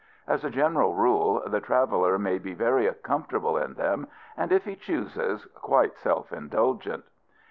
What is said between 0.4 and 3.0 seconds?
a general rule, the traveler may be very